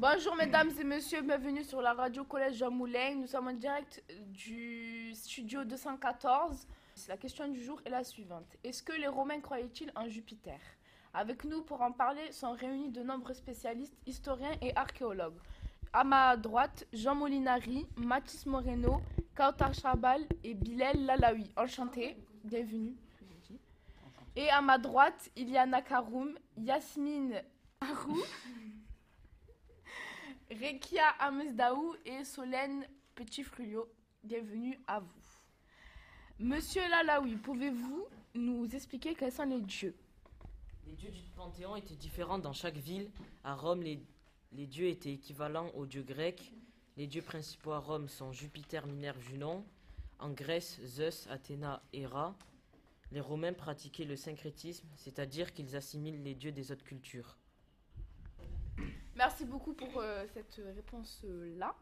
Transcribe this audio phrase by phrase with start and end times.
[0.00, 3.16] Bonjour mesdames et messieurs, bienvenue sur la radio Collège Jean Moulin.
[3.16, 6.68] Nous sommes en direct du studio 214.
[7.08, 8.46] La question du jour est la suivante.
[8.62, 10.60] Est-ce que les Romains croyaient-ils en Jupiter?
[11.12, 15.40] Avec nous pour en parler sont réunis de nombreux spécialistes, historiens et archéologues.
[15.92, 19.00] À ma droite, Jean Molinari, Mathis Moreno,
[19.34, 21.50] Kautar Chabal et Bilal Lalaoui.
[21.56, 22.94] Enchanté, bienvenue.
[24.36, 27.42] Et à ma droite, il y a Nakaroum, Yasmine
[27.80, 28.22] Arou,
[30.50, 33.86] Rekia Amesdaou et Solène Petit-Frulio.
[34.24, 35.22] Bienvenue à vous.
[36.38, 39.94] Monsieur Lalaoui, pouvez-vous nous expliquer quels sont les dieux?
[40.86, 43.10] Les dieux du Panthéon étaient différents dans chaque ville.
[43.44, 46.54] À Rome, les, dieux étaient équivalents aux dieux grecs.
[46.96, 49.66] Les dieux principaux à Rome sont Jupiter, Minerve, Junon.
[50.18, 52.34] En Grèce, Zeus, Athéna, Héra.
[53.12, 57.36] Les Romains pratiquaient le syncrétisme, c'est-à-dire qu'ils assimilent les dieux des autres cultures.
[59.18, 61.74] Merci beaucoup pour euh, cette réponse-là.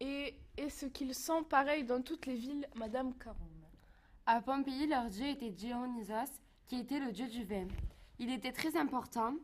[0.00, 3.36] Et est-ce qu'ils sont pareils dans toutes les villes, Madame Caron?
[4.26, 7.68] À Pompéi, leur dieu était Dionysos, qui était le dieu du vin.
[8.18, 9.36] Il était très important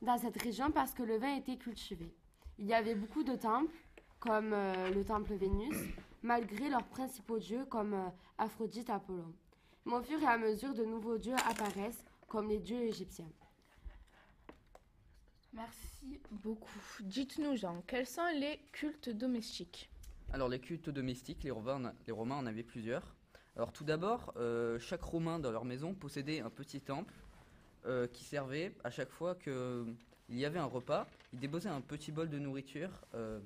[0.00, 2.10] dans cette région parce que le vin était cultivé.
[2.58, 3.76] Il y avait beaucoup de temples,
[4.18, 5.76] comme euh, le temple Vénus,
[6.22, 9.34] malgré leurs principaux dieux comme euh, Aphrodite Apollon.
[9.84, 13.28] Mais au fur et à mesure, de nouveaux dieux apparaissent, comme les dieux égyptiens.
[15.54, 16.80] Merci beaucoup.
[17.00, 19.88] Dites-nous, Jean, quels sont les cultes domestiques?
[20.32, 23.14] Alors les cultes domestiques, les Romains, les Romains en avaient plusieurs.
[23.54, 27.14] Alors tout d'abord, euh, chaque Romain dans leur maison possédait un petit temple
[27.86, 29.94] euh, qui servait à chaque fois qu'il
[30.28, 31.06] y avait un repas.
[31.32, 33.38] Il déposait un petit bol de nourriture euh,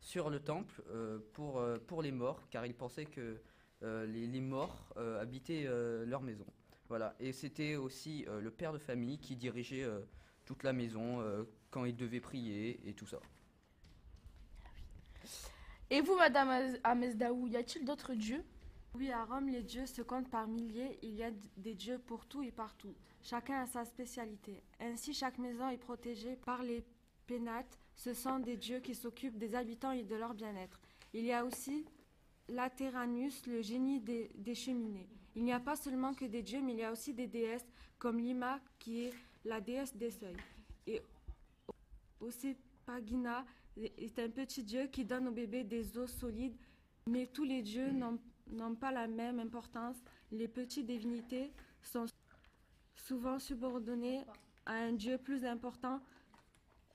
[0.00, 0.82] sur le temple
[1.32, 3.40] pour, pour les morts, car il pensait que
[3.80, 5.66] les, les morts habitaient
[6.04, 6.46] leur maison.
[6.88, 7.16] Voilà.
[7.18, 9.84] Et c'était aussi le père de famille qui dirigeait
[10.46, 13.18] toute la maison euh, quand il devait prier et tout ça.
[15.90, 18.42] Et vous, Madame Amesdaou, y a-t-il d'autres dieux?
[18.94, 20.98] Oui, à Rome, les dieux se comptent par milliers.
[21.02, 22.94] Il y a des dieux pour tout et partout.
[23.22, 24.62] Chacun a sa spécialité.
[24.80, 26.82] Ainsi, chaque maison est protégée par les
[27.26, 27.78] pénates.
[27.94, 30.80] Ce sont des dieux qui s'occupent des habitants et de leur bien-être.
[31.12, 31.84] Il y a aussi
[32.48, 35.08] Lateranus, le génie des, des cheminées.
[35.34, 37.66] Il n'y a pas seulement que des dieux, mais il y a aussi des déesses,
[37.98, 39.14] comme Lima, qui est
[39.46, 40.36] la déesse des seuils.
[40.86, 41.02] Et
[42.20, 43.44] Osepagina
[43.76, 46.56] est un petit dieu qui donne au bébé des os solides
[47.08, 49.96] mais tous les dieux n'ont pas la même importance.
[50.32, 51.52] Les petites divinités
[51.82, 52.06] sont
[52.96, 54.24] souvent subordonnées
[54.64, 56.00] à un dieu plus important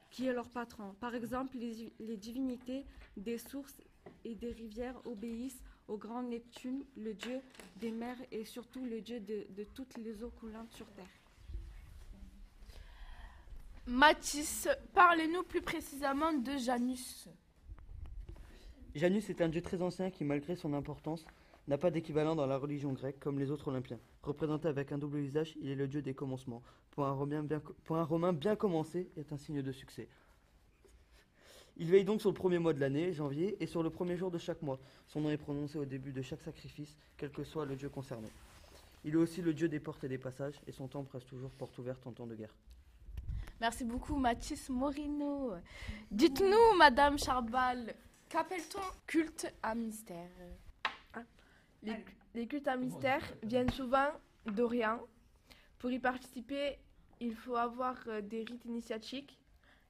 [0.09, 0.93] qui est leur patron.
[0.99, 2.85] Par exemple, les, les divinités
[3.15, 3.77] des sources
[4.25, 7.39] et des rivières obéissent au grand Neptune, le dieu
[7.77, 11.20] des mers et surtout le dieu de, de toutes les eaux coulantes sur terre.
[13.87, 17.27] Mathis, parlez-nous plus précisément de Janus.
[18.93, 21.25] Janus est un dieu très ancien qui, malgré son importance,
[21.67, 23.99] n'a pas d'équivalent dans la religion grecque comme les autres Olympiens.
[24.21, 26.61] Représenté avec un double visage, il est le dieu des commencements.
[26.91, 30.07] Pour un Romain bien, pour un Romain bien commencé est un signe de succès.
[31.77, 34.29] Il veille donc sur le premier mois de l'année, janvier, et sur le premier jour
[34.29, 34.79] de chaque mois.
[35.07, 38.27] Son nom est prononcé au début de chaque sacrifice, quel que soit le dieu concerné.
[39.03, 41.49] Il est aussi le dieu des portes et des passages, et son temple reste toujours
[41.49, 42.53] porte ouverte en temps de guerre.
[43.61, 45.53] Merci beaucoup, Mathis Morino.
[46.09, 47.93] Dites-nous, Madame Charbal,
[48.27, 50.31] qu'appelle-t-on culte à mystère?
[51.13, 51.21] Ah,
[51.83, 54.07] les, les cultes à mystère viennent souvent
[54.47, 54.99] d'Orient.
[55.77, 56.79] Pour y participer,
[57.19, 59.39] il faut avoir euh, des rites initiatiques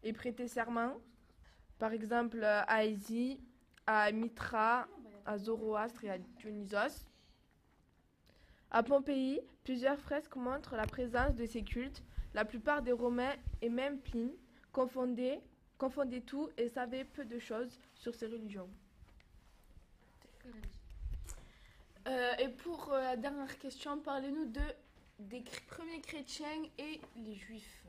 [0.04, 0.98] et prêter serment.
[1.80, 3.38] Par exemple, à Isis,
[3.88, 4.86] à Mitra,
[5.26, 7.06] à Zoroastre et à Dionysos.
[8.70, 12.04] À Pompéi, plusieurs fresques montrent la présence de ces cultes.
[12.34, 14.32] La plupart des Romains et même Pline
[14.72, 15.42] confondaient,
[16.26, 18.70] tout et savaient peu de choses sur ces religions.
[22.08, 24.62] Euh, et pour euh, la dernière question, parlez-nous de,
[25.20, 27.84] des premiers chrétiens et les juifs.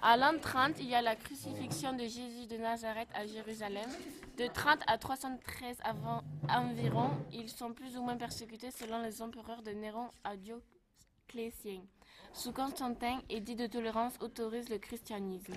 [0.00, 3.88] À l'an 30, il y a la crucifixion de Jésus de Nazareth à Jérusalem.
[4.36, 9.62] De 30 à 313 avant environ, ils sont plus ou moins persécutés selon les empereurs
[9.62, 10.36] de Néron à
[12.34, 15.54] Sous Constantin, édit de tolérance autorise le christianisme.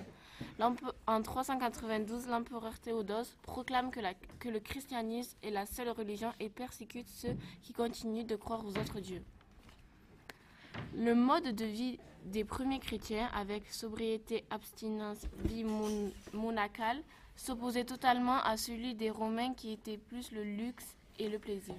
[1.06, 7.36] En 392, l'empereur Théodose proclame que, le christianisme est la seule religion et persécute ceux
[7.62, 9.22] qui continuent de croire aux autres dieux.
[10.94, 17.02] Le mode de vie des premiers chrétiens, avec sobriété, abstinence, vie mon- monacale,
[17.36, 21.76] s'opposait totalement à celui des Romains qui était plus le luxe et le plaisir.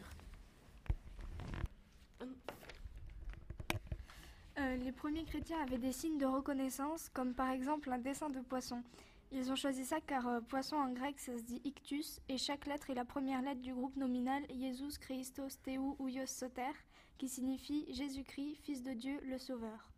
[4.59, 8.39] Euh, les premiers chrétiens avaient des signes de reconnaissance, comme par exemple un dessin de
[8.39, 8.81] poisson.
[9.31, 12.65] Ils ont choisi ça car euh, poisson en grec ça se dit ictus et chaque
[12.65, 16.71] lettre est la première lettre du groupe nominal Jesus Christos Theou Ouios Soter
[17.17, 19.91] qui signifie Jésus-Christ, Fils de Dieu, le Sauveur.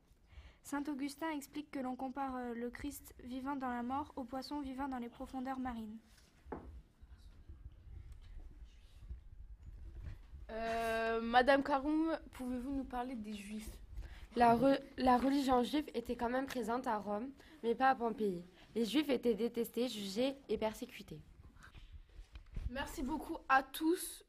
[0.64, 4.60] Saint Augustin explique que l'on compare euh, le Christ vivant dans la mort au poisson
[4.60, 5.98] vivant dans les profondeurs marines.
[11.22, 13.79] Madame Karoum, pouvez-vous nous parler des Juifs?
[14.40, 17.30] La, re- la religion juive était quand même présente à Rome,
[17.62, 18.42] mais pas à Pompéi.
[18.74, 21.20] Les Juifs étaient détestés, jugés et persécutés.
[22.70, 24.24] Merci beaucoup à tous